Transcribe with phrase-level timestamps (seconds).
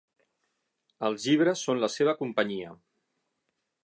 [1.09, 2.73] Els llibres són la seva companyia.